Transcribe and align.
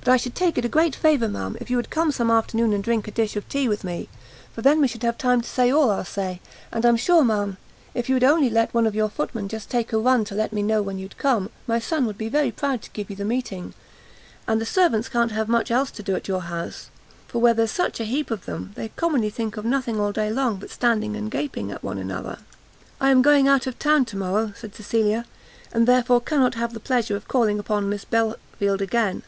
But 0.00 0.08
I 0.08 0.16
should 0.16 0.34
take 0.34 0.58
it 0.58 0.64
as 0.64 0.66
a 0.66 0.68
great 0.68 0.96
favour, 0.96 1.28
ma'am, 1.28 1.56
if 1.60 1.70
you 1.70 1.76
would 1.76 1.88
come 1.88 2.10
some 2.10 2.32
afternoon 2.32 2.72
and 2.72 2.82
drink 2.82 3.06
a 3.06 3.12
dish 3.12 3.36
of 3.36 3.48
tea 3.48 3.68
with 3.68 3.84
me, 3.84 4.08
for 4.52 4.60
then 4.60 4.80
we 4.80 4.88
should 4.88 5.04
have 5.04 5.16
time 5.16 5.40
to 5.40 5.48
say 5.48 5.70
all 5.70 5.90
our 5.90 6.04
say. 6.04 6.40
And 6.72 6.84
I'm 6.84 6.96
sure, 6.96 7.22
ma'am, 7.22 7.58
if 7.94 8.08
you 8.08 8.16
would 8.16 8.24
only 8.24 8.50
let 8.50 8.74
one 8.74 8.88
of 8.88 8.96
your 8.96 9.08
footmen 9.08 9.46
just 9.48 9.70
take 9.70 9.92
a 9.92 9.98
run 9.98 10.24
to 10.24 10.34
let 10.34 10.52
me 10.52 10.64
know 10.64 10.82
when 10.82 10.98
you'd 10.98 11.16
come, 11.16 11.48
my 11.68 11.78
son 11.78 12.06
would 12.06 12.18
be 12.18 12.28
very 12.28 12.50
proud 12.50 12.82
to 12.82 12.90
give 12.90 13.08
you 13.08 13.14
the 13.14 13.24
meeting; 13.24 13.72
and 14.48 14.60
the 14.60 14.66
servants 14.66 15.08
can't 15.08 15.30
have 15.30 15.48
much 15.48 15.70
else 15.70 15.92
to 15.92 16.02
do 16.02 16.16
at 16.16 16.26
your 16.26 16.42
house, 16.42 16.90
for 17.28 17.40
where 17.40 17.54
there's 17.54 17.70
such 17.70 18.00
a 18.00 18.04
heap 18.04 18.32
of 18.32 18.48
'em, 18.48 18.72
they 18.74 18.88
commonly 18.96 19.30
think 19.30 19.56
of 19.56 19.64
nothing 19.64 20.00
all 20.00 20.10
day 20.10 20.32
long 20.32 20.56
but 20.56 20.70
standing 20.70 21.14
and 21.14 21.30
gaping 21.30 21.70
at 21.70 21.84
one 21.84 21.98
another." 21.98 22.38
"I 23.00 23.10
am 23.10 23.22
going 23.22 23.46
out 23.46 23.68
of 23.68 23.78
town 23.78 24.06
to 24.06 24.16
morrow," 24.16 24.52
said 24.56 24.74
Cecilia, 24.74 25.24
"and 25.72 25.86
therefore 25.86 26.20
cannot 26.20 26.56
have 26.56 26.72
the 26.74 26.80
pleasure 26.80 27.14
of 27.14 27.28
calling 27.28 27.60
upon 27.60 27.88
Miss 27.88 28.04
Belfield 28.04 28.82
again." 28.82 29.22